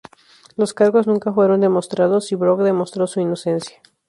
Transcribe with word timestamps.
Los 0.55 0.73
cargos 0.73 1.05
nunca 1.05 1.31
fueron 1.31 1.61
demostrados 1.61 2.31
y 2.31 2.35
Brock 2.35 2.61
demostró 2.61 3.05
su 3.05 3.19
inocencia. 3.19 3.77